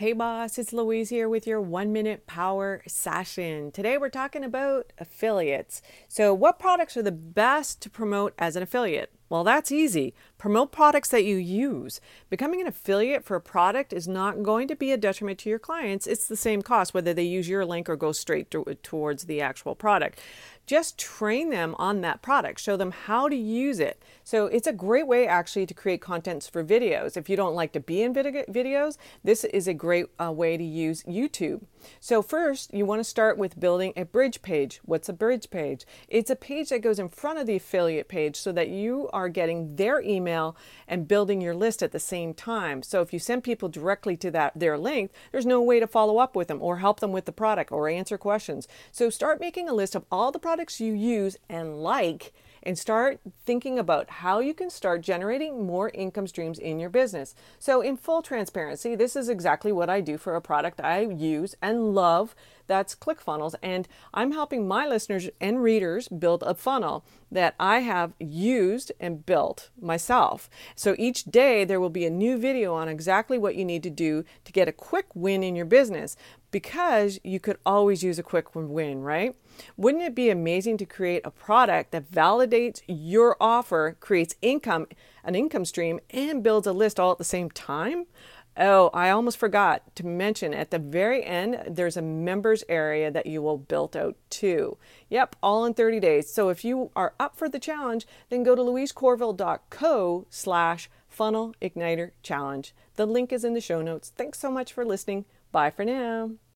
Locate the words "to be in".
27.72-28.14